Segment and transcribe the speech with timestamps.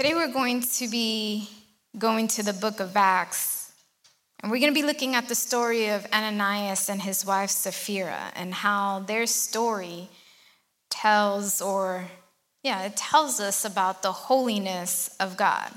[0.00, 1.46] Today we're going to be
[1.98, 3.70] going to the book of Acts,
[4.40, 8.32] and we're going to be looking at the story of Ananias and his wife Sapphira
[8.34, 10.08] and how their story
[10.88, 12.08] tells, or
[12.62, 15.70] yeah, it tells us about the holiness of God.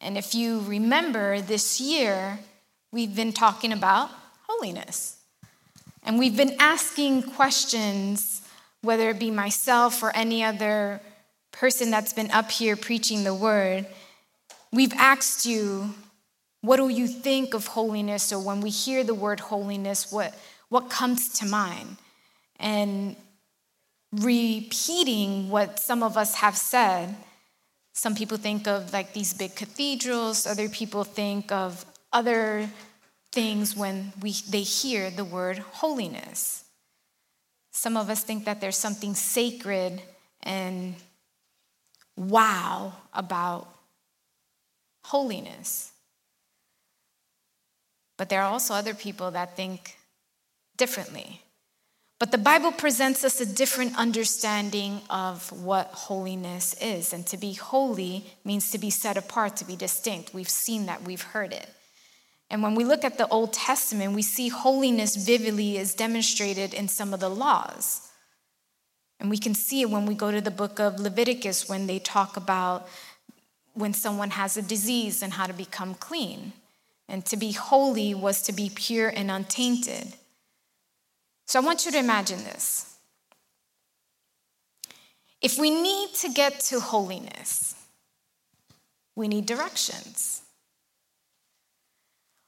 [0.00, 2.38] And if you remember this year,
[2.92, 4.10] we've been talking about
[4.46, 5.16] holiness.
[6.04, 8.42] And we've been asking questions,
[8.82, 11.00] whether it be myself or any other
[11.58, 13.86] person that's been up here preaching the word,
[14.72, 15.94] we've asked you,
[16.60, 18.32] what do you think of holiness?
[18.32, 20.34] Or when we hear the word holiness, what,
[20.68, 21.96] what comes to mind?
[22.58, 23.16] And
[24.12, 27.14] repeating what some of us have said,
[27.92, 32.68] some people think of like these big cathedrals, other people think of other
[33.32, 36.64] things when we, they hear the word holiness.
[37.72, 40.02] Some of us think that there's something sacred
[40.42, 40.94] and
[42.16, 43.68] wow about
[45.04, 45.92] holiness.
[48.16, 49.96] But there are also other people that think
[50.76, 51.42] differently.
[52.18, 57.12] But the Bible presents us a different understanding of what holiness is.
[57.12, 60.32] And to be holy means to be set apart, to be distinct.
[60.32, 61.68] We've seen that, we've heard it.
[62.48, 66.88] And when we look at the Old Testament, we see holiness vividly is demonstrated in
[66.88, 68.08] some of the laws.
[69.18, 71.98] And we can see it when we go to the book of Leviticus when they
[71.98, 72.88] talk about
[73.74, 76.52] when someone has a disease and how to become clean.
[77.08, 80.14] And to be holy was to be pure and untainted.
[81.46, 82.96] So I want you to imagine this.
[85.40, 87.74] If we need to get to holiness,
[89.14, 90.42] we need directions.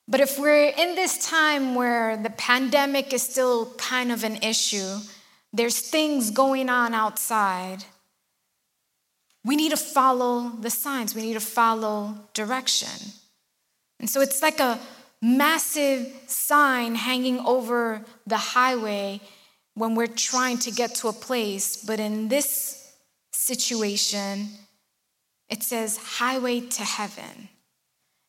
[0.08, 4.96] But if we're in this time where the pandemic is still kind of an issue,
[5.52, 7.84] there's things going on outside.
[9.44, 13.12] We need to follow the signs, we need to follow direction.
[14.00, 14.78] And so it's like a
[15.20, 19.20] massive sign hanging over the highway
[19.74, 21.76] when we're trying to get to a place.
[21.76, 22.94] But in this
[23.32, 24.48] situation,
[25.48, 27.48] it says highway to heaven.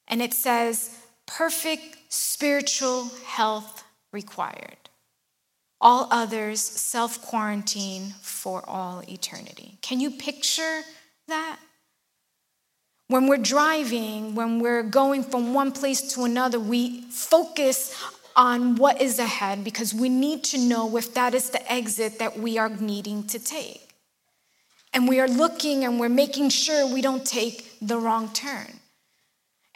[0.08, 0.98] And it says
[1.28, 4.79] perfect spiritual health required
[5.82, 9.78] all others self quarantine for all eternity.
[9.82, 10.82] Can you picture
[11.28, 11.60] that?
[13.08, 17.96] When we're driving, when we're going from one place to another, we focus
[18.36, 22.38] on what is ahead because we need to know if that is the exit that
[22.38, 23.90] we are needing to take.
[24.94, 28.80] And we are looking and we're making sure we don't take the wrong turn.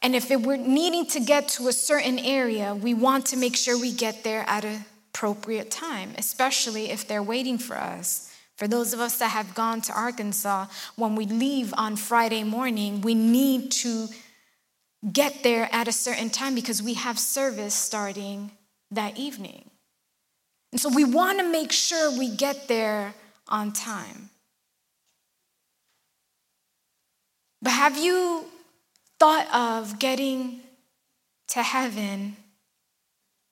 [0.01, 3.79] And if we're needing to get to a certain area, we want to make sure
[3.79, 4.79] we get there at a
[5.13, 8.33] appropriate time, especially if they're waiting for us.
[8.57, 13.01] For those of us that have gone to Arkansas, when we leave on Friday morning,
[13.01, 14.07] we need to
[15.11, 18.51] get there at a certain time because we have service starting
[18.91, 19.69] that evening.
[20.71, 23.13] And so we want to make sure we get there
[23.47, 24.29] on time.
[27.61, 28.45] But have you
[29.19, 30.61] thought of getting
[31.49, 32.35] to heaven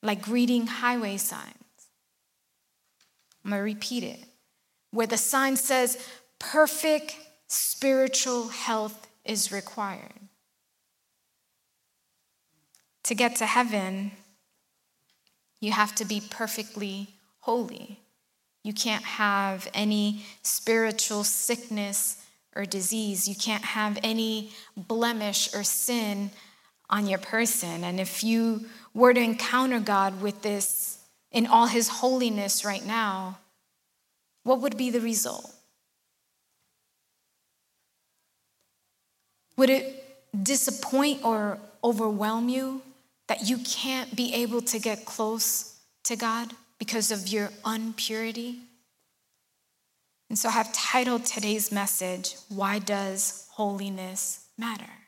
[0.02, 1.56] like reading highway signs.
[3.44, 4.20] I'm gonna repeat it.
[4.92, 5.98] Where the sign says,
[6.40, 7.16] perfect
[7.48, 10.14] spiritual health is required.
[13.04, 14.12] To get to heaven,
[15.60, 17.10] you have to be perfectly
[17.40, 18.00] holy.
[18.64, 22.24] You can't have any spiritual sickness
[22.56, 23.28] or disease.
[23.28, 26.32] You can't have any blemish or sin
[26.92, 27.84] on your person.
[27.84, 31.00] And if you were to encounter God with this
[31.32, 33.40] in all his holiness right now,
[34.44, 35.54] what would be the result?
[39.58, 42.82] Would it disappoint or overwhelm you
[43.28, 48.60] that you can't be able to get close to God because of your unpurity?
[50.30, 55.01] And so I have titled today's message, Why Does Holiness Matter?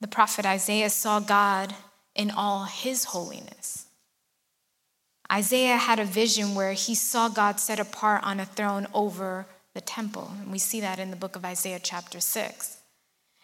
[0.00, 1.74] The prophet Isaiah saw God
[2.14, 3.86] in all his holiness.
[5.30, 9.80] Isaiah had a vision where he saw God set apart on a throne over the
[9.80, 10.32] temple.
[10.40, 12.78] And we see that in the book of Isaiah, chapter 6.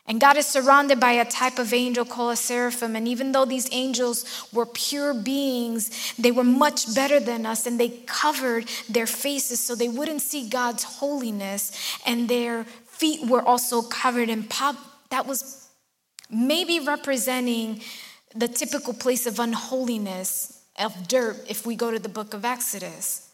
[0.08, 2.94] And God is surrounded by a type of angel called a seraphim.
[2.96, 7.78] And even though these angels were pure beings, they were much better than us and
[7.78, 11.72] they covered their faces so they wouldn't see God's holiness.
[12.06, 14.76] And their feet were also covered in pop.
[15.10, 15.65] That was
[16.30, 17.80] maybe representing
[18.34, 23.30] the typical place of unholiness, of dirt, if we go to the book of Exodus.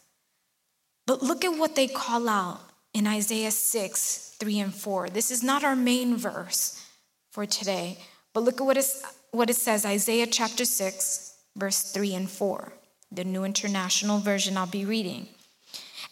[1.05, 2.61] But look at what they call out
[2.93, 5.09] in Isaiah 6, 3 and 4.
[5.09, 6.85] This is not our main verse
[7.31, 7.97] for today,
[8.33, 12.73] but look at what, is, what it says Isaiah chapter 6, verse 3 and 4,
[13.11, 15.27] the New International Version I'll be reading.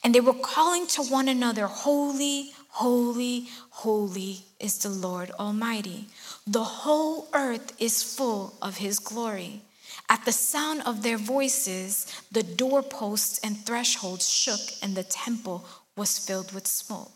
[0.04, 6.08] And they were calling to one another, Holy, holy, holy is the Lord Almighty.
[6.48, 9.62] The whole earth is full of his glory.
[10.10, 15.66] At the sound of their voices, the doorposts and thresholds shook, and the temple
[15.96, 17.12] was filled with smoke.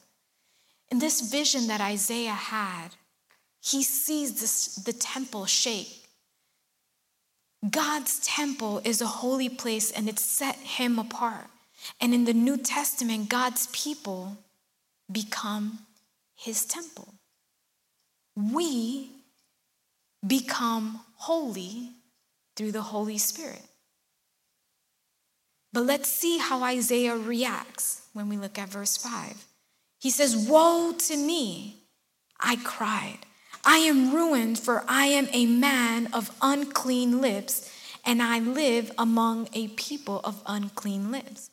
[0.90, 2.90] In this vision that Isaiah had,
[3.62, 6.08] he sees this, the temple shake.
[7.70, 11.48] God's temple is a holy place and it set him apart.
[12.00, 14.38] And in the New Testament, God's people
[15.12, 15.80] become
[16.36, 17.15] his temple.
[18.36, 19.10] We
[20.26, 21.92] become holy
[22.56, 23.62] through the Holy Spirit.
[25.72, 29.46] But let's see how Isaiah reacts when we look at verse 5.
[30.00, 31.84] He says, Woe to me!
[32.40, 33.20] I cried.
[33.64, 37.72] I am ruined, for I am a man of unclean lips,
[38.06, 41.50] and I live among a people of unclean lips.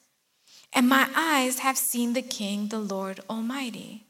[0.72, 4.04] And my eyes have seen the King, the Lord Almighty.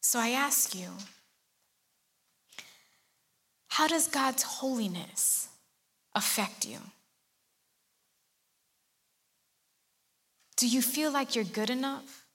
[0.00, 0.88] So I ask you,
[3.68, 5.48] how does God's holiness
[6.14, 6.78] affect you?
[10.56, 12.26] Do you feel like you're good enough?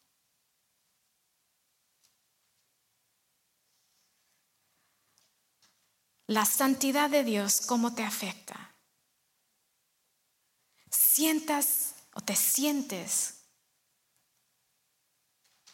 [6.27, 8.73] La santidad de Dios, ¿cómo te afecta?
[10.89, 13.43] Sientas o te sientes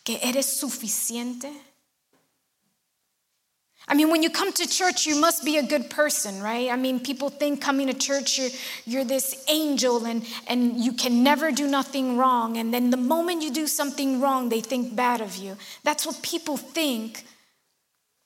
[0.04, 1.69] que eres suficiente
[3.90, 6.70] I mean, when you come to church, you must be a good person, right?
[6.70, 8.52] I mean, people think coming to church, you're,
[8.86, 12.58] you're this angel and, and you can never do nothing wrong.
[12.58, 15.58] And then the moment you do something wrong, they think bad of you.
[15.84, 17.24] That's what people think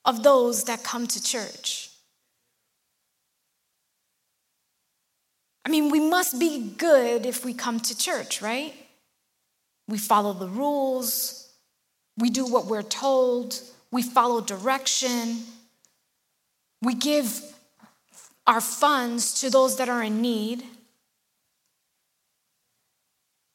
[0.04, 1.89] of those that come to church.
[5.65, 8.74] I mean, we must be good if we come to church, right?
[9.88, 11.54] We follow the rules,
[12.18, 13.62] we do what we're told,
[13.93, 15.37] we follow direction,
[16.81, 17.39] we give
[18.47, 20.63] our funds to those that are in need.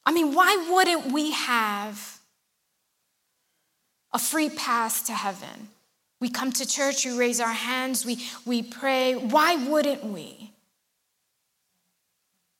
[0.06, 2.20] I mean, why wouldn't we have
[4.12, 5.70] a free pass to heaven?
[6.20, 9.14] We come to church, we raise our hands, we, we pray.
[9.14, 10.52] Why wouldn't we?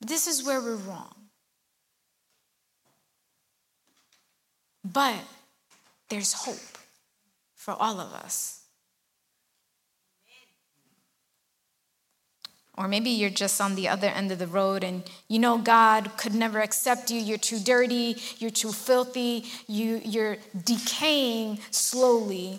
[0.01, 1.15] This is where we're wrong.
[4.85, 5.23] But
[6.09, 6.78] there's hope
[7.69, 8.63] for all of us.
[12.79, 16.17] Or maybe you're just on the other end of the road and you know God
[16.17, 17.21] could never accept you.
[17.21, 22.59] You're too dirty, you're too filthy, you, you're decaying slowly.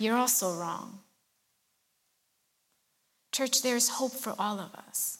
[0.00, 0.98] You're also wrong.
[3.30, 5.18] Church, there's hope for all of us.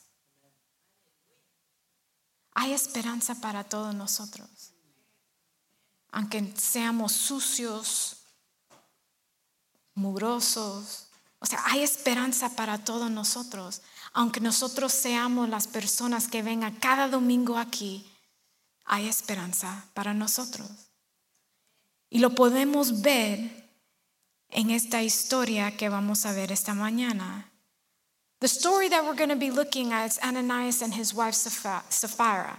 [2.56, 4.57] Hay esperanza para todos nosotros.
[6.10, 8.16] Aunque seamos sucios,
[9.94, 11.08] mugrosos,
[11.40, 13.82] O sea, hay esperanza para todos nosotros.
[14.12, 18.10] Aunque nosotros seamos las personas que vengan cada domingo aquí,
[18.84, 20.68] hay esperanza para nosotros.
[22.10, 23.70] Y lo podemos ver
[24.48, 27.50] en esta historia que vamos a ver esta mañana.
[28.40, 32.58] The story that we're going to be looking at is Ananias and his wife Sapphira.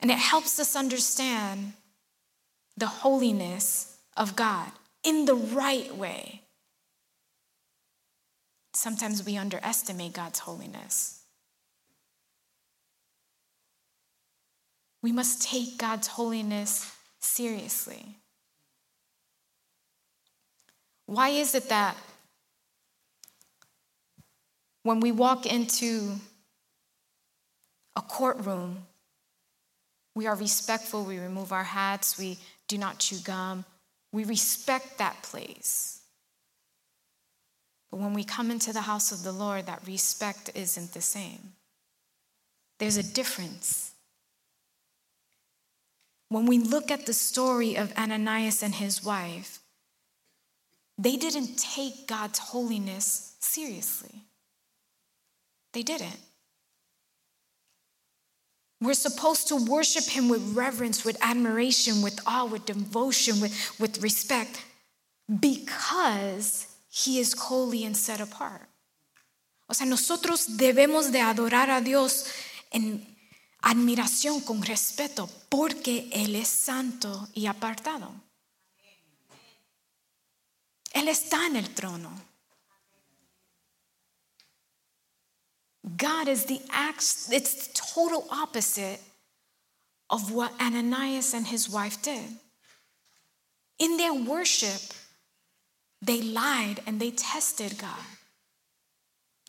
[0.00, 1.74] And it helps us understand
[2.78, 4.70] the holiness of God
[5.02, 6.42] in the right way.
[8.74, 11.22] Sometimes we underestimate God's holiness.
[15.02, 18.16] We must take God's holiness seriously.
[21.06, 21.96] Why is it that
[24.82, 26.14] when we walk into
[27.96, 28.86] a courtroom,
[30.14, 33.64] we are respectful, we remove our hats, we do not chew gum,
[34.12, 36.00] we respect that place.
[37.90, 41.54] But when we come into the house of the Lord, that respect isn't the same.
[42.78, 43.92] There's a difference.
[46.28, 49.60] When we look at the story of Ananias and his wife,
[50.98, 54.24] they didn't take God's holiness seriously.
[55.72, 56.20] They didn't.
[58.80, 64.00] We're supposed to worship him with reverence, with admiration, with awe, with devotion, with, with
[64.02, 64.64] respect,
[65.40, 68.68] because He is holy and set apart.
[69.68, 72.26] O sea, nosotros debemos de adorar a Dios
[72.70, 73.04] en,
[73.60, 78.12] admiración, con respeto, porque Él es santo y apartado.
[80.92, 82.27] Él está en el trono.
[85.96, 89.00] God is the act, it's the total opposite
[90.10, 92.24] of what Ananias and his wife did.
[93.78, 94.80] In their worship,
[96.02, 98.04] they lied and they tested God.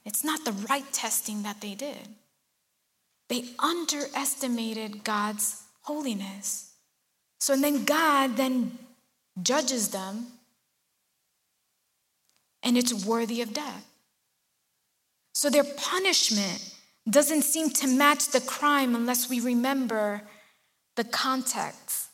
[0.05, 2.07] It's not the right testing that they did.
[3.27, 6.73] They underestimated God's holiness.
[7.39, 8.77] So and then God then
[9.41, 10.27] judges them
[12.63, 13.85] and it's worthy of death.
[15.39, 16.75] So their punishment
[17.09, 20.23] doesn't seem to match the crime unless we remember
[20.97, 22.09] the context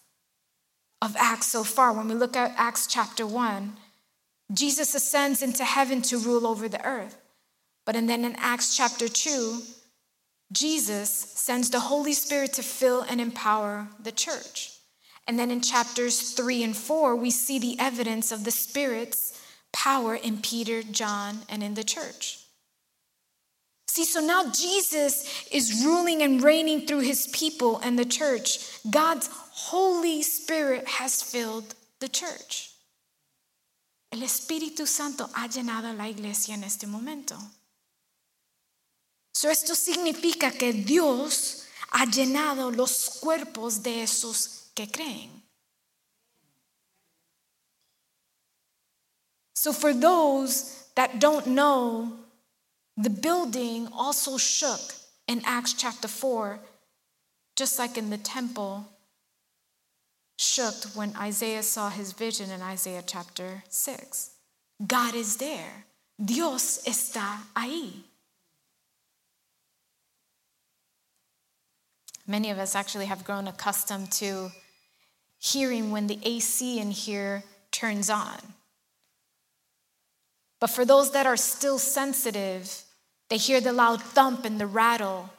[1.01, 1.91] of Acts so far.
[1.91, 3.77] When we look at Acts chapter 1,
[4.53, 7.17] Jesus ascends into heaven to rule over the earth.
[7.83, 9.59] But and then in Acts chapter 2,
[10.51, 14.71] Jesus sends the Holy Spirit to fill and empower the church.
[15.25, 19.41] And then in chapters 3 and 4, we see the evidence of the Spirit's
[19.73, 22.44] power in Peter, John, and in the church.
[23.95, 28.59] See, so now Jesus is ruling and reigning through his people and the church.
[28.91, 32.71] God's Holy Spirit has filled the church.
[34.11, 37.37] El Espíritu Santo ha llenado la iglesia en este momento.
[39.33, 45.29] So esto significa que Dios ha llenado los cuerpos de esos que creen.
[49.53, 52.24] So for those that don't know
[52.97, 54.79] the building also shook
[55.27, 56.59] in Acts chapter 4,
[57.55, 58.89] just like in the temple
[60.37, 64.31] shook when Isaiah saw his vision in Isaiah chapter 6.
[64.85, 65.85] God is there.
[66.23, 67.91] Dios está ahí.
[72.27, 74.49] Many of us actually have grown accustomed to
[75.37, 78.39] hearing when the AC in here turns on.
[80.59, 82.84] But for those that are still sensitive,
[83.29, 85.31] they hear the loud thump and the rattle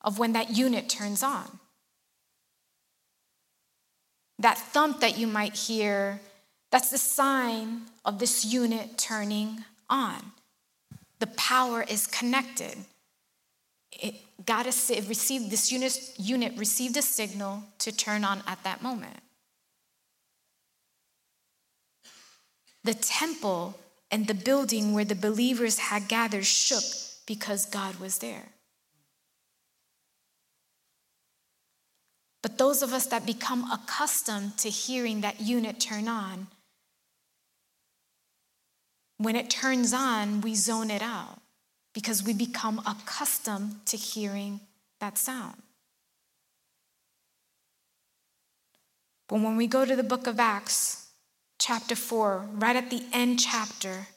[0.00, 1.58] of when that unit turns on.
[4.38, 6.20] That thump that you might hear,
[6.70, 10.32] that's the sign of this unit turning on.
[11.20, 12.76] The power is connected.
[13.92, 18.62] It got a, it received, this unit, unit received a signal to turn on at
[18.64, 19.20] that moment.
[22.82, 23.78] The temple
[24.14, 26.84] and the building where the believers had gathered shook
[27.26, 28.44] because God was there.
[32.40, 36.46] But those of us that become accustomed to hearing that unit turn on,
[39.18, 41.40] when it turns on, we zone it out
[41.92, 44.60] because we become accustomed to hearing
[45.00, 45.60] that sound.
[49.28, 51.03] But when we go to the book of Acts,
[51.64, 54.08] chapter 4, right at the end chapter,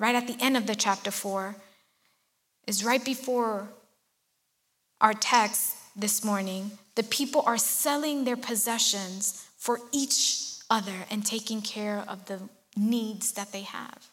[0.00, 1.54] right at the end of the chapter 4,
[2.66, 3.68] is right before
[5.02, 6.70] our text this morning.
[6.94, 12.40] The people are selling their possessions for each other and taking care of the
[12.78, 14.08] needs that they have.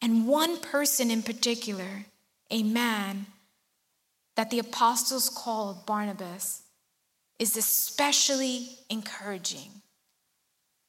[0.00, 2.06] And one person in particular,
[2.50, 3.26] a man
[4.36, 6.62] that the apostles called Barnabas,
[7.38, 9.81] is especially encouraging.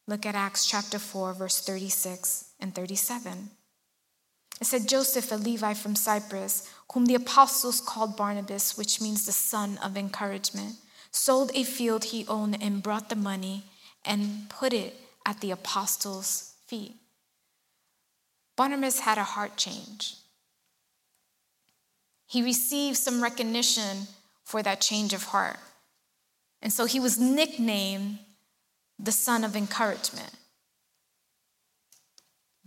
[0.07, 3.50] Look at Acts chapter 4, verse 36 and 37.
[4.60, 9.31] It said, Joseph, a Levite from Cyprus, whom the apostles called Barnabas, which means the
[9.31, 10.75] son of encouragement,
[11.12, 13.63] sold a field he owned and brought the money
[14.05, 14.95] and put it
[15.25, 16.95] at the apostles' feet.
[18.55, 20.15] Barnabas had a heart change.
[22.27, 24.07] He received some recognition
[24.43, 25.57] for that change of heart.
[26.62, 28.19] And so he was nicknamed
[29.03, 30.31] the son of encouragement.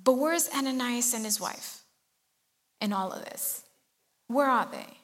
[0.03, 1.83] But where's Ananias and his wife
[2.81, 3.63] in all of this?
[4.29, 4.99] Where are they?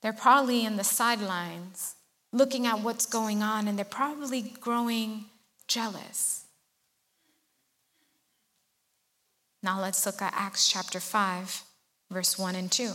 [0.00, 1.96] They're probably in the sidelines
[2.32, 5.24] looking at what's going on, and they're probably growing
[5.66, 6.44] jealous.
[9.60, 11.64] Now let's look at Acts chapter 5,
[12.12, 12.92] verse 1 and 2.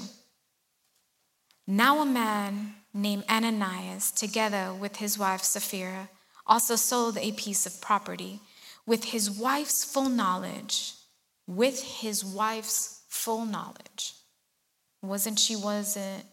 [1.68, 6.10] Now a man named Ananias, together with his wife Sapphira,
[6.46, 8.40] also sold a piece of property
[8.86, 10.94] with his wife's full knowledge.
[11.48, 14.14] With his wife's full knowledge.
[15.02, 16.26] Wasn't she wasn't,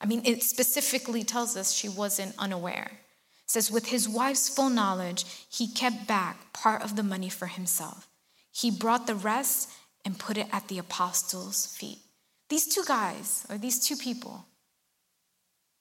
[0.00, 2.90] I mean, it specifically tells us she wasn't unaware.
[2.92, 7.46] It says, with his wife's full knowledge, he kept back part of the money for
[7.46, 8.08] himself.
[8.52, 9.70] He brought the rest
[10.04, 11.98] and put it at the apostles' feet.
[12.48, 14.44] these two guys, or these two people,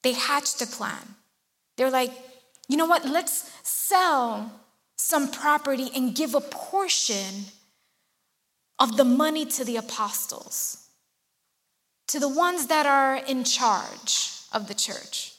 [0.04, 1.16] they hatched a plan.
[1.78, 2.12] They're like,
[2.68, 3.06] you know what?
[3.06, 4.52] Let's sell
[4.98, 7.46] some property and give a portion
[8.78, 10.88] of the money to the apostles,
[12.08, 15.34] to the ones that are in charge of the church.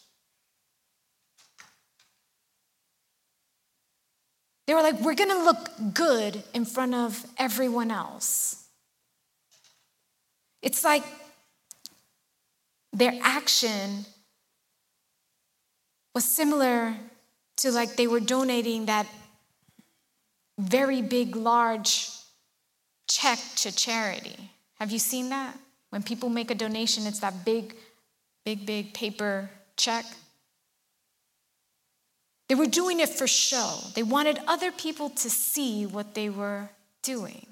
[4.66, 8.68] They were like, we're going to look good in front of everyone else.
[10.62, 11.02] It's like
[12.92, 14.04] their action
[16.14, 16.94] was similar
[17.58, 19.06] to like they were donating that
[20.58, 22.08] very big, large
[23.08, 24.50] check to charity.
[24.74, 25.56] Have you seen that?
[25.90, 27.74] When people make a donation, it's that big,
[28.44, 30.04] big, big paper check.
[32.48, 33.78] They were doing it for show.
[33.94, 36.70] They wanted other people to see what they were
[37.02, 37.46] doing.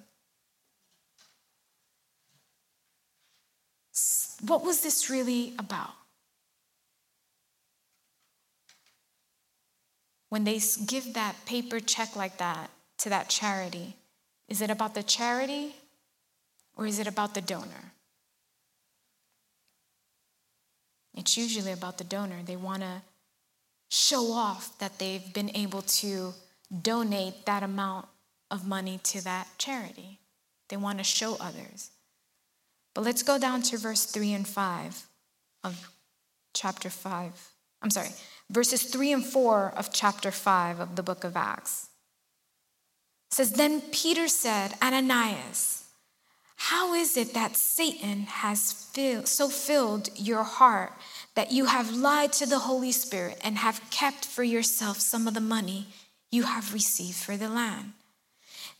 [4.41, 5.91] What was this really about?
[10.29, 13.97] When they give that paper check like that to that charity,
[14.49, 15.75] is it about the charity
[16.77, 17.93] or is it about the donor?
[21.15, 22.43] It's usually about the donor.
[22.45, 23.03] They want to
[23.91, 26.35] show off that they've been able to
[26.83, 28.07] donate that amount
[28.51, 30.19] of money to that charity.
[30.69, 31.91] They want to show others.
[32.95, 35.07] But let's go down to verse 3 and 5
[35.65, 35.91] of
[36.55, 37.51] chapter 5.
[37.83, 38.11] I'm sorry,
[38.51, 41.89] verses 3 and 4 of chapter 5 of the book of Acts.
[43.31, 45.85] It says, Then Peter said, Ananias,
[46.57, 48.91] how is it that Satan has
[49.25, 50.93] so filled your heart
[51.37, 55.35] that you have lied to the Holy Spirit and have kept for yourself some of
[55.35, 55.87] the money
[56.33, 57.93] you have received for the land?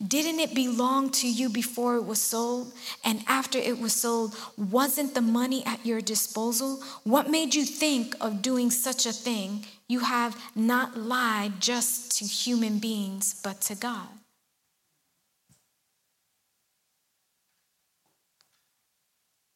[0.05, 2.71] Didn't it belong to you before it was sold?
[3.03, 6.81] And after it was sold, wasn't the money at your disposal?
[7.03, 9.65] What made you think of doing such a thing?
[9.89, 14.07] You have not lied just to human beings, but to God.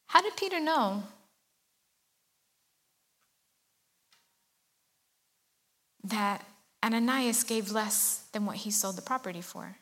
[0.08, 1.04] How did Peter know
[6.04, 6.44] that
[6.84, 9.76] Ananias gave less than what he sold the property for?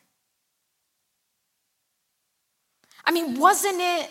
[3.05, 4.09] I mean, wasn't it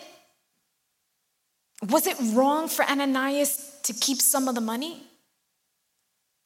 [1.89, 5.03] was it wrong for Ananias to keep some of the money?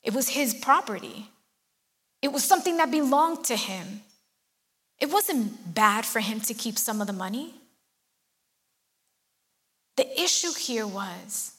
[0.03, 1.29] It was his property.
[2.21, 4.01] It was something that belonged to him.
[4.99, 7.53] It wasn't bad for him to keep some of the money.
[9.95, 11.53] The issue here was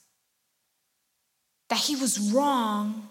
[1.69, 3.09] that he was wrong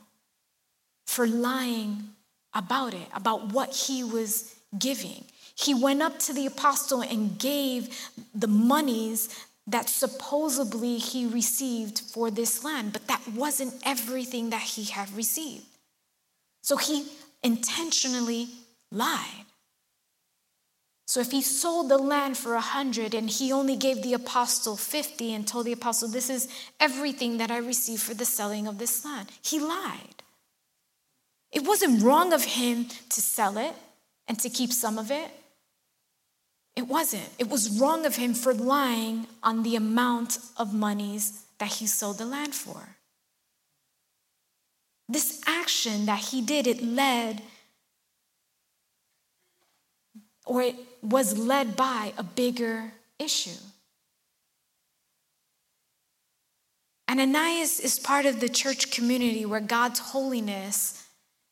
[1.05, 2.09] for lying
[2.53, 5.23] about it, about what he was giving.
[5.57, 9.29] He went up to the apostle and gave the monies
[9.65, 15.65] that supposedly he received for this land, but that wasn't everything that he had received.
[16.61, 17.07] So he
[17.43, 18.49] intentionally
[18.91, 19.45] lied.
[21.07, 24.75] So if he sold the land for a hundred and he only gave the apostle
[24.77, 26.47] 50 and told the apostle, This is
[26.79, 30.23] everything that I received for the selling of this land, he lied.
[31.51, 33.73] It wasn't wrong of him to sell it
[34.27, 35.31] and to keep some of it.
[36.77, 37.27] It wasn't.
[37.39, 42.19] It was wrong of him for lying on the amount of monies that he sold
[42.19, 42.97] the land for.
[45.09, 47.41] This action that he did, it led,
[50.45, 53.59] or it was led by a bigger issue.
[57.09, 61.07] Ananias is part of the church community where God's holiness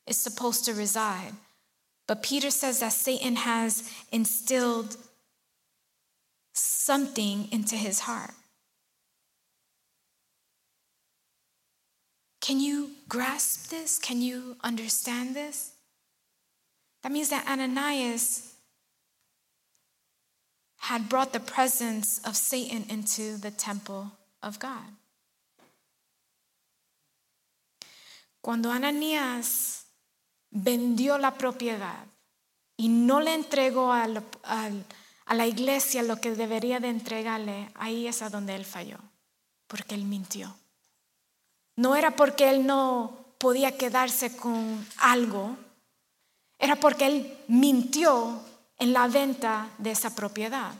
[0.06, 1.32] is supposed to reside.
[2.06, 4.96] But Peter says that Satan has instilled
[6.58, 8.34] something into his heart.
[12.40, 13.98] Can you grasp this?
[13.98, 15.72] Can you understand this?
[17.02, 18.54] That means that Ananias
[20.78, 24.94] had brought the presence of Satan into the temple of God.
[28.40, 29.86] Cuando Ananías
[30.54, 32.06] vendió la propiedad
[32.78, 34.84] y no le entregó al, al
[35.26, 38.98] a la iglesia lo que debería de entregarle, ahí es a donde él falló,
[39.66, 40.56] porque él mintió.
[41.74, 45.56] No era porque él no podía quedarse con algo,
[46.58, 48.40] era porque él mintió
[48.78, 50.72] en la venta de esa propiedad.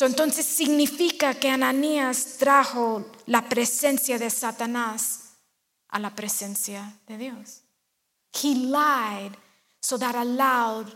[0.00, 5.34] entonces significa que Ananías trajo la presencia de Satanás
[5.88, 7.62] a la presencia de Dios.
[8.32, 9.32] He lied
[9.80, 10.92] so that allowed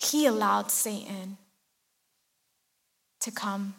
[0.00, 1.36] he allowed Satan
[3.20, 3.74] to come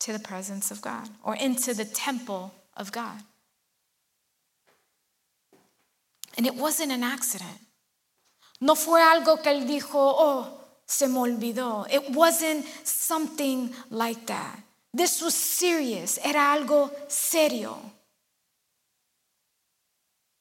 [0.00, 3.22] to the presence of God or into the temple of God.
[6.36, 7.60] And it wasn't an accident.
[8.60, 11.86] No fue algo que él dijo, oh, se me olvidó.
[11.90, 14.58] It wasn't something like that.
[14.92, 16.18] This was serious.
[16.24, 17.78] Era algo serio.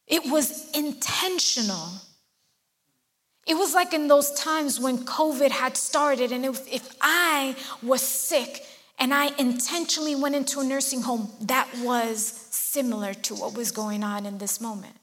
[0.08, 1.90] It was intentional.
[3.50, 8.04] It was like in those times when COVID had started, and if, if I was
[8.04, 8.64] sick
[9.00, 12.20] and I intentionally went into a nursing home, that was
[12.52, 14.96] similar to what was going on in this moment.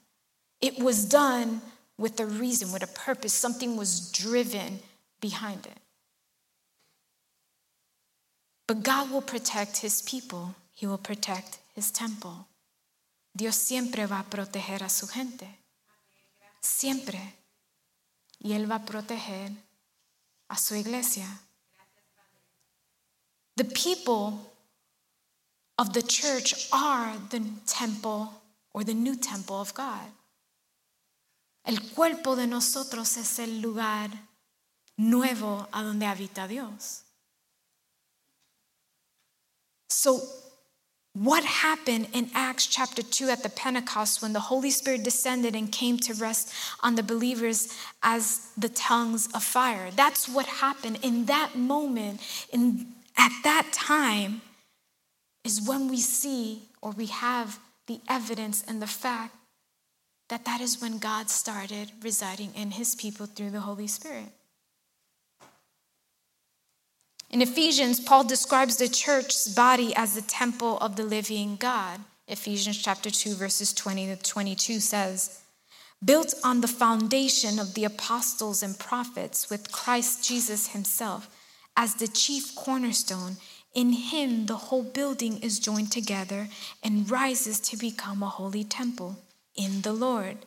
[0.61, 1.61] It was done
[1.97, 3.33] with a reason, with a purpose.
[3.33, 4.79] Something was driven
[5.19, 5.79] behind it.
[8.65, 12.47] But God will protect his people, he will protect his temple.
[13.35, 15.47] Dios siempre va a proteger a su gente.
[16.61, 17.36] Siempre.
[18.39, 19.51] Y él va a proteger
[20.49, 21.27] a su iglesia.
[23.55, 24.51] The people
[25.77, 28.29] of the church are the temple
[28.73, 30.11] or the new temple of God.
[31.65, 34.09] El cuerpo de nosotros es el lugar
[34.95, 37.03] nuevo a donde habita Dios.
[39.89, 40.21] So,
[41.23, 45.71] what happened in Acts chapter 2 at the Pentecost when the Holy Spirit descended and
[45.71, 49.89] came to rest on the believers as the tongues of fire?
[49.95, 54.41] That's what happened in that moment, in, at that time,
[55.43, 59.35] is when we see or we have the evidence and the fact
[60.29, 64.29] that that is when God started residing in his people through the Holy Spirit.
[67.29, 71.99] In Ephesians, Paul describes the church's body as the temple of the living God.
[72.27, 75.41] Ephesians chapter 2 verses 20 to 22 says,
[76.03, 81.29] built on the foundation of the apostles and prophets with Christ Jesus himself
[81.75, 83.37] as the chief cornerstone,
[83.73, 86.47] in him the whole building is joined together
[86.83, 89.17] and rises to become a holy temple
[89.55, 90.37] in the Lord.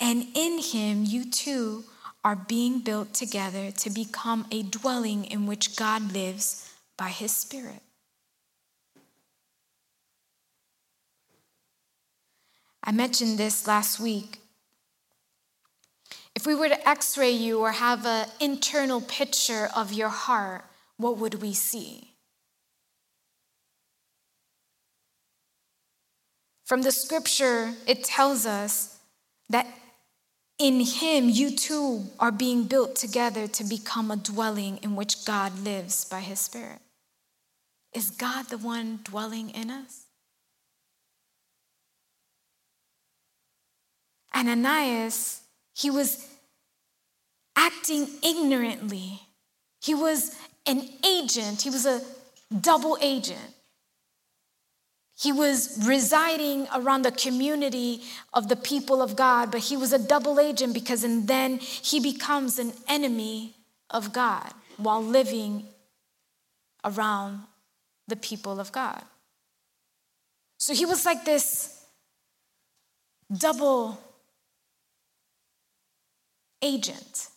[0.00, 1.84] And in him you too
[2.24, 7.82] are being built together to become a dwelling in which God lives by his Spirit.
[12.82, 14.40] I mentioned this last week.
[16.34, 20.64] If we were to x ray you or have an internal picture of your heart,
[20.96, 22.14] what would we see?
[26.64, 28.98] From the scripture, it tells us
[29.50, 29.66] that
[30.58, 35.58] in him you too are being built together to become a dwelling in which God
[35.60, 36.80] lives by his Spirit.
[37.92, 40.06] Is God the one dwelling in us?
[44.34, 45.42] Ananias,
[45.74, 46.26] he was
[47.56, 49.20] acting ignorantly.
[49.80, 50.36] He was
[50.66, 52.00] an agent, he was a
[52.60, 53.53] double agent.
[55.16, 59.98] He was residing around the community of the people of God, but he was a
[59.98, 63.54] double agent because and then he becomes an enemy
[63.90, 65.68] of God while living
[66.84, 67.42] around
[68.08, 69.02] the people of God.
[70.58, 71.84] So he was like this
[73.32, 74.00] double
[76.60, 77.28] agent.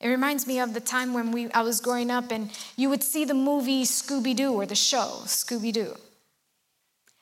[0.00, 3.02] It reminds me of the time when we, I was growing up and you would
[3.02, 5.96] see the movie Scooby Doo or the show Scooby Doo.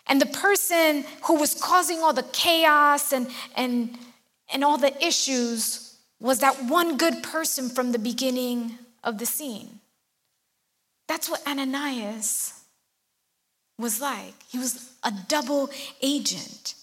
[0.06, 3.96] And the person who was causing all the chaos and, and,
[4.52, 9.80] and all the issues was that one good person from the beginning of the scene.
[11.06, 12.64] That's what Ananias
[13.78, 14.34] was like.
[14.48, 15.70] He was a double
[16.02, 16.74] agent.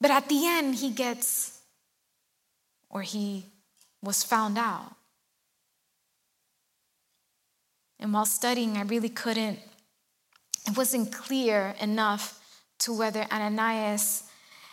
[0.00, 1.60] But at the end, he gets,
[2.88, 3.44] or he
[4.02, 4.94] was found out.
[7.98, 9.58] And while studying, I really couldn't,
[10.66, 12.40] it wasn't clear enough
[12.80, 14.24] to whether Ananias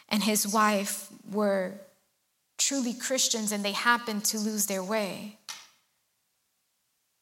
[0.09, 1.73] and his wife were
[2.57, 5.37] truly Christians and they happened to lose their way.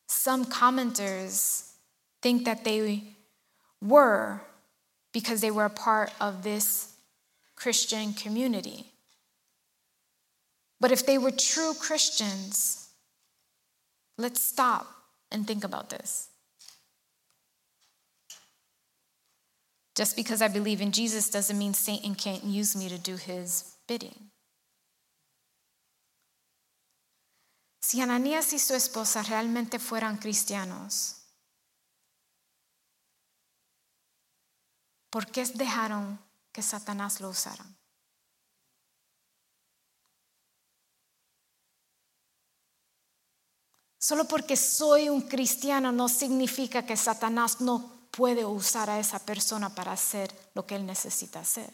[0.08, 1.72] Some commenters
[2.22, 3.04] think that they
[3.82, 4.42] were
[5.12, 6.94] because they were a part of this
[7.56, 8.92] Christian community.
[10.80, 12.90] But if they were true Christians,
[14.18, 14.88] let's stop
[15.32, 16.30] and think about this.
[19.96, 23.78] Just because I believe in Jesus doesn't mean Satan can't use me to do his
[23.88, 24.32] bidding.
[27.82, 31.22] Si Ananías y su esposa realmente fueran cristianos,
[35.12, 36.20] ¿por qué dejaron
[36.52, 37.64] que Satanás lo usara?
[44.06, 49.74] Solo porque soy un cristiano no significa que Satanás no puede usar a esa persona
[49.74, 51.74] para hacer lo que él necesita hacer.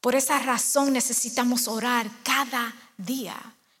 [0.00, 3.34] Por esa razón necesitamos orar cada día.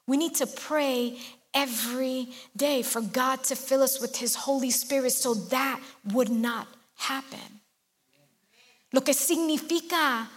[0.08, 1.16] We need to pray
[1.52, 5.78] every day for God to fill us with His Holy Spirit so that
[6.12, 7.60] would not happen.
[8.90, 10.28] Lo que significa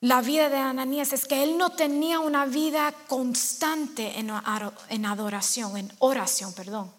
[0.00, 5.92] la vida de Ananías es que él no tenía una vida constante en adoración, en
[5.98, 6.92] oración, perdón.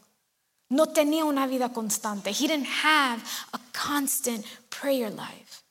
[0.69, 2.29] No tenía una vida constante.
[2.31, 5.63] He didn't have a constant prayer life.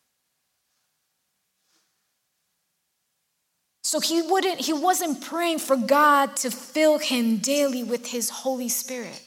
[3.82, 8.68] So he wouldn't he wasn't praying for God to fill him daily with his Holy
[8.68, 9.22] Spirit.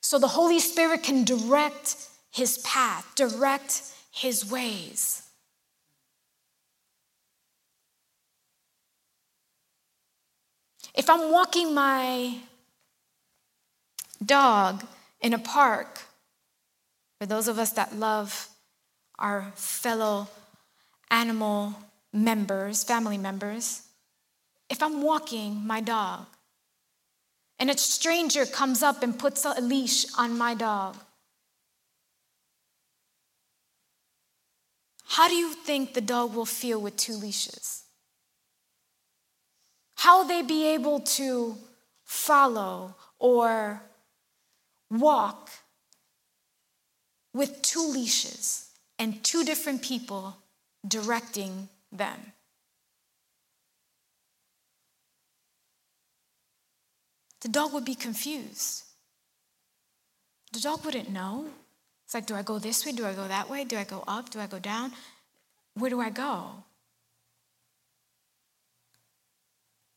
[0.00, 1.96] So the Holy Spirit can direct
[2.30, 5.23] his path, direct his ways.
[10.94, 12.38] If I'm walking my
[14.24, 14.84] dog
[15.20, 16.02] in a park,
[17.18, 18.48] for those of us that love
[19.18, 20.28] our fellow
[21.10, 21.74] animal
[22.12, 23.82] members, family members,
[24.70, 26.26] if I'm walking my dog
[27.58, 30.96] and a stranger comes up and puts a leash on my dog,
[35.06, 37.83] how do you think the dog will feel with two leashes?
[39.96, 41.56] How they be able to
[42.04, 43.82] follow or
[44.90, 45.50] walk
[47.32, 50.36] with two leashes and two different people
[50.86, 52.32] directing them.
[57.40, 58.84] The dog would be confused.
[60.52, 61.48] The dog wouldn't know.
[62.04, 62.92] It's like, do I go this way?
[62.92, 63.64] Do I go that way?
[63.64, 64.30] Do I go up?
[64.30, 64.92] Do I go down?
[65.74, 66.64] Where do I go?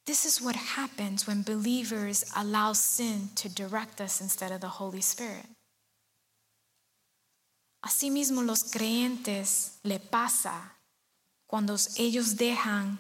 [0.08, 5.02] This is what happens when believers allow sin to direct us instead of the Holy
[5.02, 5.46] Spirit.
[7.86, 10.72] Asimismo, los creyentes le pasa
[11.46, 12.98] cuando ellos dejan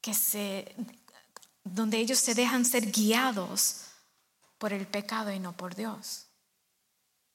[0.00, 0.64] que se,
[1.64, 3.88] donde ellos se dejan ser guiados
[4.60, 6.26] por el pecado y no por Dios.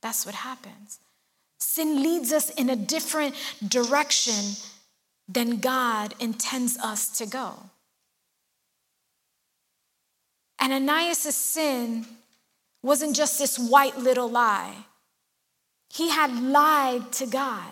[0.02, 1.00] That's what happens.
[1.60, 3.36] Sin leads us in a different
[3.68, 4.56] direction
[5.30, 7.70] than God intends us to go.
[10.60, 12.06] And Ananias' sin
[12.82, 14.74] wasn't just this white little lie,
[15.92, 17.72] he had lied to God.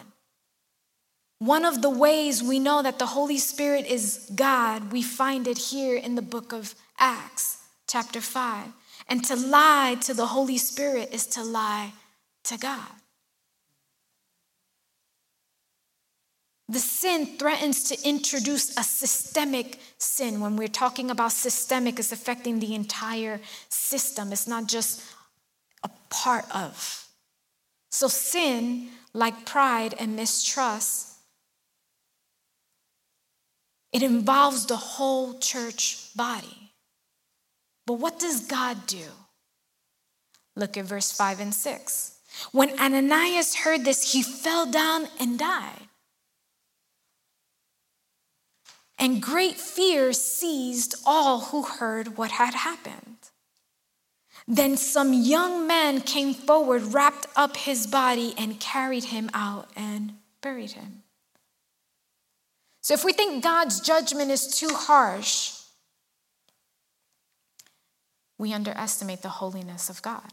[1.40, 5.58] One of the ways we know that the Holy Spirit is God, we find it
[5.58, 8.66] here in the book of Acts, chapter 5.
[9.08, 11.94] And to lie to the Holy Spirit is to lie
[12.46, 12.97] to God.
[16.70, 20.42] The sin threatens to introduce a systemic sin.
[20.42, 25.02] When we're talking about systemic, it's affecting the entire system, it's not just
[25.84, 27.08] a part of.
[27.90, 31.14] So, sin, like pride and mistrust,
[33.94, 36.74] it involves the whole church body.
[37.86, 39.06] But what does God do?
[40.58, 42.18] Look at verse 5 and 6.
[42.52, 45.87] When Ananias heard this, he fell down and died.
[48.98, 53.18] And great fear seized all who heard what had happened.
[54.48, 60.14] Then some young men came forward, wrapped up his body, and carried him out and
[60.42, 61.04] buried him.
[62.82, 65.54] So, if we think God's judgment is too harsh,
[68.38, 70.32] we underestimate the holiness of God.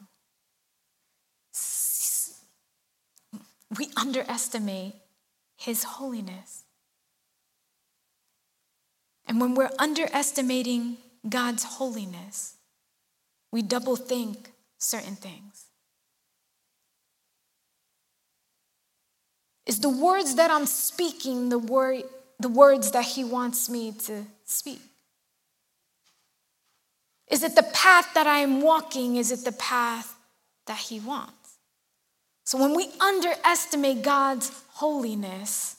[3.76, 4.94] We underestimate
[5.56, 6.63] his holiness.
[9.26, 12.56] And when we're underestimating God's holiness,
[13.50, 15.64] we double think certain things.
[19.66, 22.02] Is the words that I'm speaking the, word,
[22.38, 24.80] the words that He wants me to speak?
[27.30, 29.16] Is it the path that I am walking?
[29.16, 30.14] Is it the path
[30.66, 31.56] that He wants?
[32.44, 35.76] So when we underestimate God's holiness,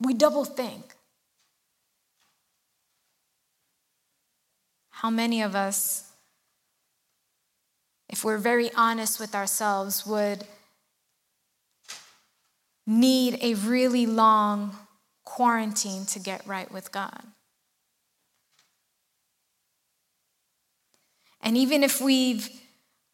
[0.00, 0.94] we double think.
[4.90, 6.12] How many of us,
[8.08, 10.44] if we're very honest with ourselves, would
[12.86, 14.76] need a really long
[15.24, 17.22] quarantine to get right with God?
[21.42, 22.48] And even if we've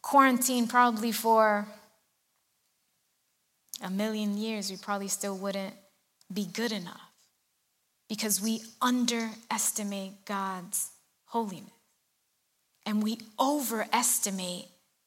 [0.02, 1.66] quarantined probably for
[3.82, 5.74] a million years, we probably still wouldn't
[6.32, 7.00] be good enough.
[8.10, 10.90] because we underestimate God's
[11.26, 11.70] holiness
[12.84, 14.66] and we overestimate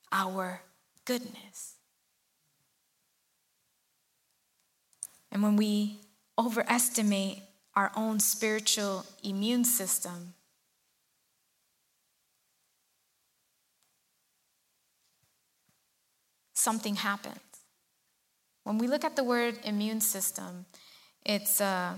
[0.09, 0.61] our
[1.03, 1.75] goodness.
[5.33, 5.99] And when we
[6.37, 7.39] overestimate
[7.75, 10.33] our own spiritual immune system,
[16.53, 17.39] something happens.
[18.63, 20.67] When we look at the word immune system,
[21.25, 21.93] it's uh,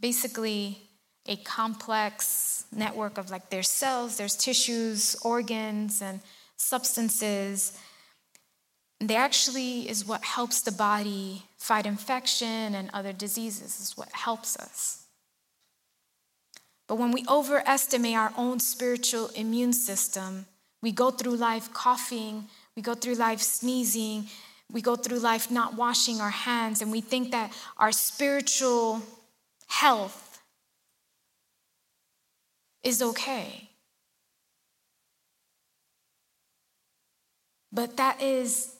[0.00, 0.78] basically
[1.26, 6.20] a complex network of like there's cells, there's tissues, organs, and
[6.56, 7.78] substances.
[9.00, 14.56] They actually is what helps the body fight infection and other diseases, is what helps
[14.56, 15.04] us.
[16.88, 20.46] But when we overestimate our own spiritual immune system,
[20.82, 24.26] we go through life coughing, we go through life sneezing,
[24.72, 29.02] we go through life not washing our hands, and we think that our spiritual
[29.66, 30.40] health
[32.82, 33.70] is okay.
[37.72, 38.74] But that is,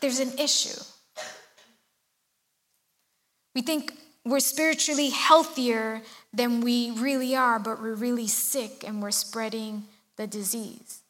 [0.00, 0.80] there's an issue.
[3.54, 3.92] We think
[4.24, 6.02] we're spiritually healthier
[6.32, 9.84] than we really are, but we're really sick and we're spreading
[10.16, 11.03] the disease.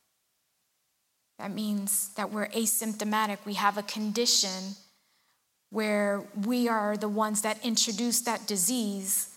[1.39, 3.39] That means that we're asymptomatic.
[3.45, 4.77] We have a condition
[5.71, 9.31] where we are the ones that introduce that disease,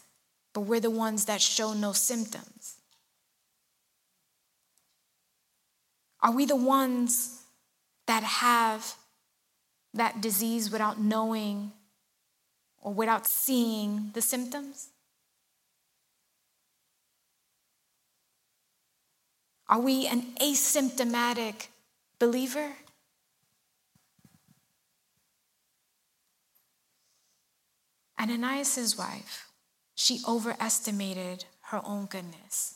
[0.53, 2.75] but we're the ones that show no symptoms.
[6.21, 7.41] Are we the ones
[8.05, 8.95] that have
[9.93, 11.71] that disease without knowing
[12.81, 14.89] or without seeing the symptoms?
[19.69, 21.67] Are we an asymptomatic
[22.19, 22.73] believer?
[28.19, 29.47] Ananias' wife,
[29.95, 32.75] she overestimated her own goodness.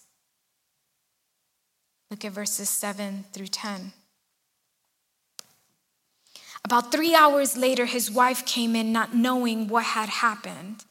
[2.09, 3.93] Look at verses 7 through 10.
[6.63, 10.85] About three hours later, his wife came in, not knowing what had happened.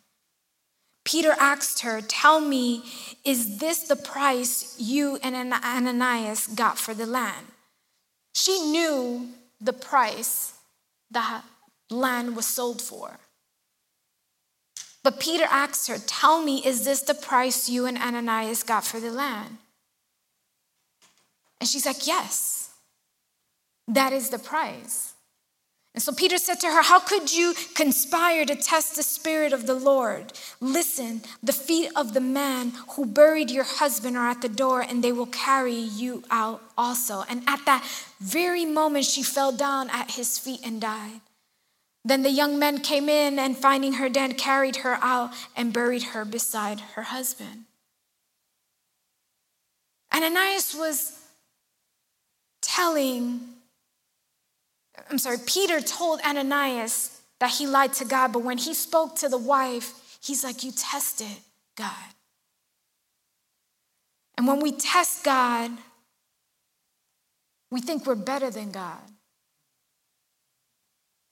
[1.04, 2.82] Peter asked her, Tell me,
[3.24, 7.46] is this the price you and Ananias got for the land?
[8.34, 9.28] She knew
[9.60, 10.54] the price
[11.10, 11.42] that
[11.90, 13.18] land was sold for.
[15.02, 19.00] But Peter asked her, Tell me, is this the price you and Ananias got for
[19.00, 19.58] the land?
[21.58, 22.70] And she's like, Yes,
[23.88, 25.14] that is the price.
[25.92, 29.66] And so Peter said to her, How could you conspire to test the Spirit of
[29.66, 30.32] the Lord?
[30.60, 35.02] Listen, the feet of the man who buried your husband are at the door, and
[35.02, 37.24] they will carry you out also.
[37.28, 37.84] And at that
[38.20, 41.20] very moment, she fell down at his feet and died.
[42.04, 46.02] Then the young men came in and, finding her dead, carried her out and buried
[46.02, 47.64] her beside her husband.
[50.14, 51.18] Ananias was
[52.62, 53.40] telling
[55.08, 59.28] I'm sorry, Peter told Ananias that he lied to God, but when he spoke to
[59.28, 61.38] the wife, he's like, You tested
[61.76, 61.94] God.
[64.36, 65.70] And when we test God,
[67.70, 68.98] we think we're better than God.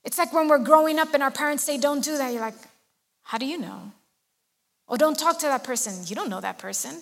[0.03, 2.31] It's like when we're growing up and our parents say, Don't do that.
[2.31, 2.55] You're like,
[3.23, 3.91] How do you know?
[4.87, 5.93] Or don't talk to that person.
[6.07, 7.01] You don't know that person.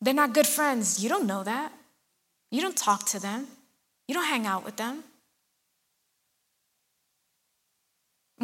[0.00, 1.02] They're not good friends.
[1.02, 1.72] You don't know that.
[2.50, 3.48] You don't talk to them.
[4.06, 5.02] You don't hang out with them.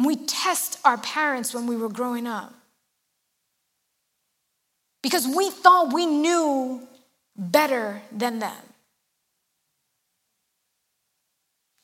[0.03, 2.53] We test our parents when we were growing up
[5.03, 6.81] because we thought we knew
[7.37, 8.70] better than them.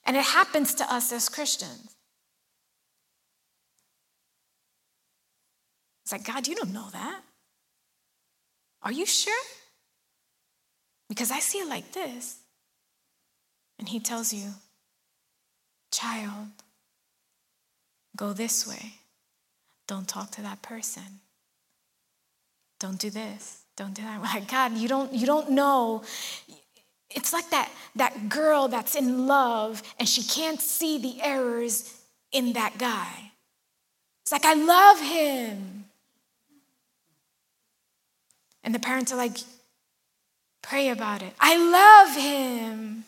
[0.07, 1.95] And it happens to us as Christians.
[6.03, 7.21] It's like, God, you don't know that.
[8.81, 9.33] Are you sure?
[11.09, 12.39] Because I see it like this.
[13.77, 14.51] And He tells you,
[15.91, 16.47] child,
[18.17, 18.93] Go this way.
[19.87, 21.03] Don't talk to that person.
[22.79, 23.63] Don't do this.
[23.77, 24.19] Don't do that.
[24.21, 26.03] Like, God, you don't, you don't know.
[27.09, 32.01] It's like that, that girl that's in love and she can't see the errors
[32.31, 33.31] in that guy.
[34.23, 35.85] It's like, I love him.
[38.63, 39.37] And the parents are like,
[40.61, 41.33] pray about it.
[41.39, 43.05] I love him.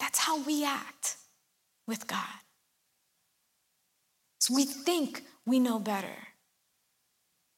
[0.00, 1.16] That's how we act
[1.86, 2.18] with God.
[4.40, 6.16] So we think we know better.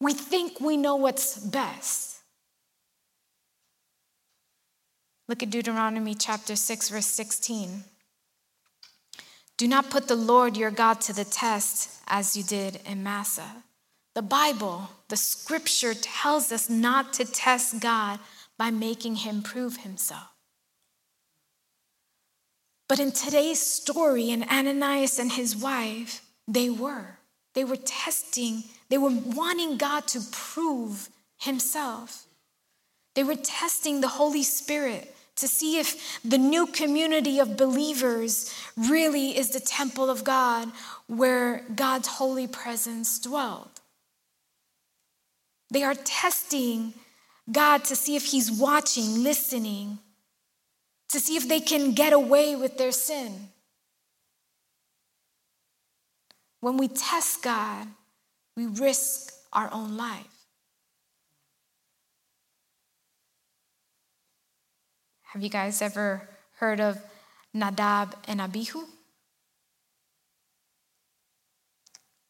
[0.00, 2.15] We think we know what's best.
[5.28, 7.82] Look at Deuteronomy chapter 6, verse 16.
[9.56, 13.64] Do not put the Lord your God to the test as you did in Massah.
[14.14, 18.20] The Bible, the scripture tells us not to test God
[18.56, 20.28] by making him prove himself.
[22.88, 27.18] But in today's story, in Ananias and his wife, they were.
[27.54, 31.08] They were testing, they were wanting God to prove
[31.38, 32.26] himself.
[33.14, 39.36] They were testing the Holy Spirit to see if the new community of believers really
[39.36, 40.70] is the temple of God
[41.06, 43.80] where God's holy presence dwelled.
[45.70, 46.94] They are testing
[47.50, 49.98] God to see if He's watching, listening,
[51.10, 53.48] to see if they can get away with their sin.
[56.60, 57.86] When we test God,
[58.56, 60.35] we risk our own life.
[65.36, 66.26] Have you guys ever
[66.60, 66.98] heard of
[67.52, 68.84] Nadab and Abihu?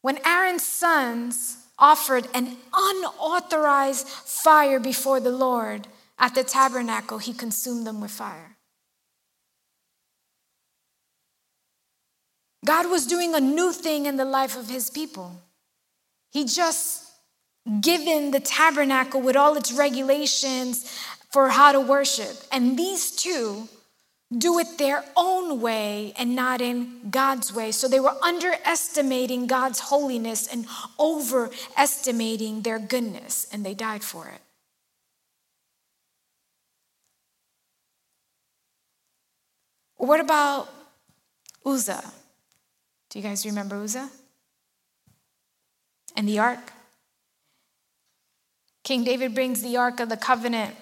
[0.03, 5.87] When Aaron's sons offered an unauthorized fire before the Lord
[6.19, 8.57] at the tabernacle, he consumed them with fire.
[12.65, 15.43] God was doing a new thing in the life of his people.
[16.33, 17.05] He just
[17.81, 20.93] given the tabernacle with all its regulations
[21.31, 22.37] for how to worship.
[22.51, 23.69] And these two
[24.37, 27.71] do it their own way and not in God's way.
[27.71, 30.67] So they were underestimating God's holiness and
[30.99, 34.41] overestimating their goodness, and they died for it.
[39.97, 40.69] What about
[41.65, 42.13] Uzzah?
[43.11, 44.11] Do you guys remember Uzzah?
[46.17, 46.73] And the ark?
[48.83, 50.77] King David brings the ark of the covenant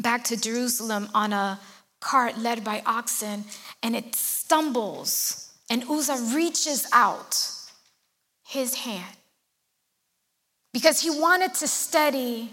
[0.00, 1.60] back to Jerusalem on a
[2.00, 3.44] cart led by oxen,
[3.82, 7.36] and it stumbles, and Uzzah reaches out
[8.46, 9.16] his hand
[10.72, 12.52] because he wanted to steady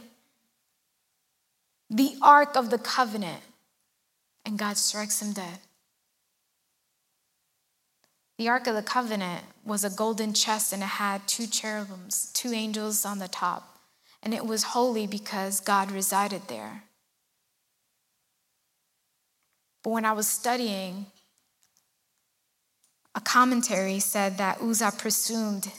[1.90, 3.42] the ark of the covenant,
[4.46, 5.60] and God strikes him dead.
[8.38, 12.52] The Ark of the Covenant was a golden chest and it had two cherubims, two
[12.52, 13.80] angels on the top.
[14.22, 16.84] And it was holy because God resided there.
[19.86, 21.06] But when I was studying,
[23.14, 25.72] a commentary said that Uzzah presumed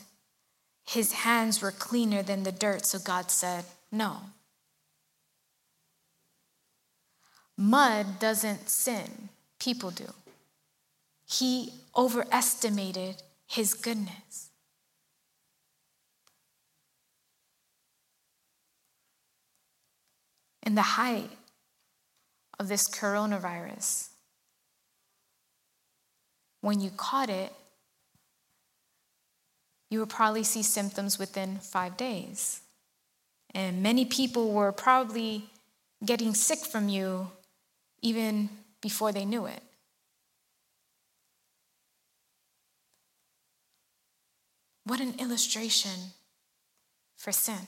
[0.85, 4.19] his hands were cleaner than the dirt, so God said, No.
[7.57, 9.29] Mud doesn't sin,
[9.59, 10.07] people do.
[11.29, 14.51] He overestimated his goodness.
[20.63, 21.31] In the height
[22.59, 24.09] of this coronavirus.
[26.61, 27.53] When you caught it,
[29.91, 32.61] you would probably see symptoms within five days.
[33.55, 35.51] And many people were probably
[36.05, 37.31] getting sick from you
[38.03, 38.49] even
[38.81, 39.63] before they knew it.
[44.85, 46.13] What an illustration
[47.17, 47.67] for sin.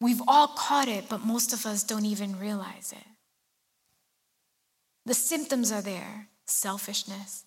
[0.00, 3.06] We've all caught it, but most of us don't even realize it.
[5.06, 7.44] The symptoms are there selfishness,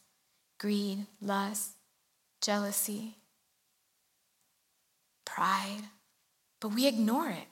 [0.59, 1.71] greed, lust,
[2.41, 3.15] jealousy,
[5.25, 5.83] pride,
[6.59, 7.47] but we ignore it.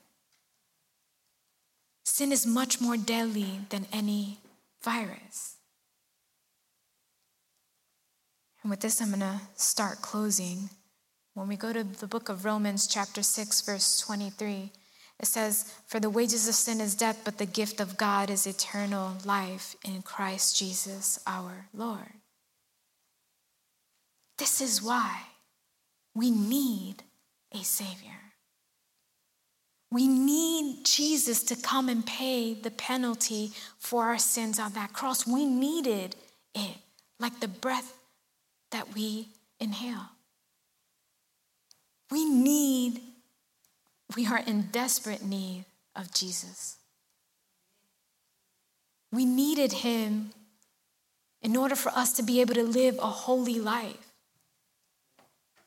[2.04, 4.39] Sin is much more deadly than any
[4.84, 5.56] virus.
[8.62, 10.70] And with this, I'm going to start closing.
[11.34, 14.72] When we go to the book of Romans, chapter 6, verse 23,
[15.20, 18.48] it says, For the wages of sin is death, but the gift of God is
[18.48, 22.14] eternal life in Christ Jesus our Lord.
[24.38, 25.24] This is why
[26.16, 27.04] we need
[27.54, 28.20] a Savior.
[29.92, 35.28] We need Jesus to come and pay the penalty for our sins on that cross.
[35.28, 36.16] We needed
[36.54, 36.78] it
[37.20, 37.94] like the breath
[38.72, 40.10] that we inhale.
[42.12, 43.02] We need
[44.16, 46.78] we are in desperate need of Jesus.
[49.12, 50.32] We needed him
[51.41, 54.12] in order for us to be able to live a holy life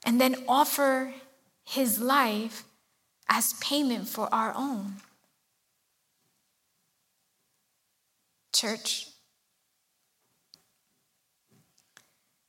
[0.04, 1.14] and then offer
[1.64, 2.64] his life
[3.28, 4.96] as payment for our own.
[8.52, 9.08] Church,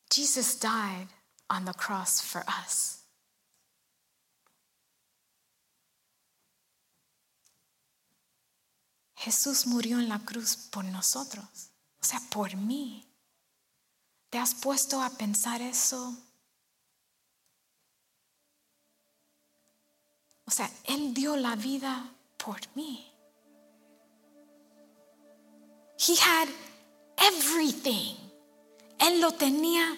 [0.09, 1.07] Jesus died
[1.49, 3.02] on the cross for us.
[9.23, 11.45] Jesús murió en la cruz por nosotros,
[12.01, 13.07] o sea, por mí.
[14.29, 16.13] ¿Te has puesto a pensar eso?
[20.45, 23.09] O sea, Él dio la vida por mí.
[25.97, 26.49] He had
[27.15, 28.17] everything.
[28.99, 29.97] Él lo tenía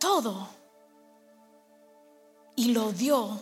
[0.00, 0.48] todo.
[2.56, 3.38] Y lo dio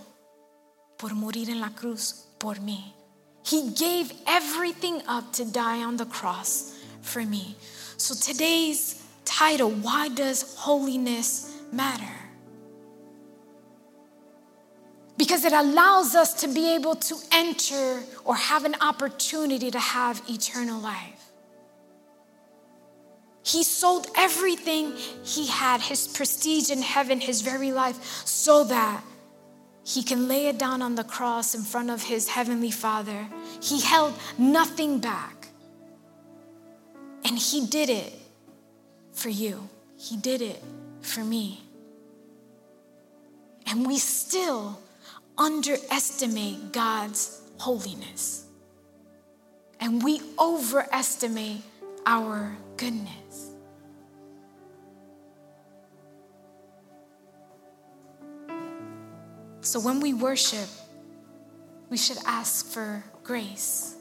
[0.99, 2.97] por morir en la cruz por mí.
[3.51, 7.57] He gave everything up to die on the cross for me.
[7.97, 12.15] So today's title, Why Does Holiness Matter?
[15.17, 20.23] Because it allows us to be able to enter or have an opportunity to have
[20.31, 21.33] eternal life.
[23.43, 24.93] He sold everything
[25.25, 29.03] he had, his prestige in heaven, his very life, so that
[29.95, 33.27] he can lay it down on the cross in front of his heavenly Father.
[33.61, 35.49] He held nothing back.
[37.25, 38.13] And he did it
[39.13, 40.63] for you, he did it
[41.03, 41.65] for me.
[43.67, 44.81] And we still
[45.37, 48.45] underestimate God's holiness.
[49.81, 51.63] And we overestimate
[52.07, 53.50] our goodness.
[59.71, 60.69] So when we worship,
[61.91, 63.95] we should ask for grace.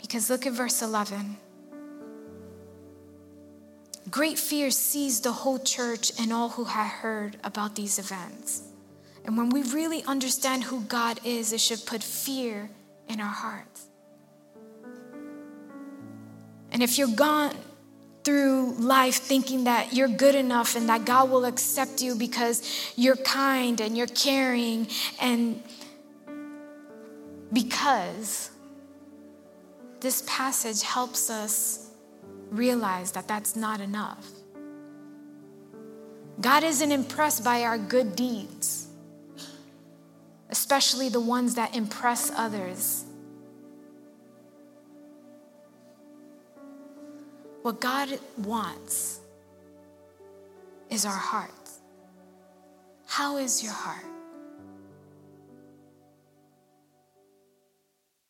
[0.00, 1.36] Because look at verse 11.
[4.10, 8.62] Great fear seized the whole church and all who had heard about these events.
[9.26, 12.70] And when we really understand who God is, it should put fear
[13.10, 13.84] in our hearts.
[16.70, 17.54] And if you're gone
[18.24, 23.16] through life thinking that you're good enough and that God will accept you because you're
[23.16, 24.86] kind and you're caring
[25.20, 25.62] and
[27.52, 28.50] because
[30.00, 31.90] this passage helps us
[32.50, 34.26] realize that that's not enough.
[36.40, 38.88] God isn't impressed by our good deeds,
[40.50, 43.01] especially the ones that impress others.
[47.62, 49.20] What God wants
[50.90, 51.50] is our heart.
[53.06, 54.11] How is your heart?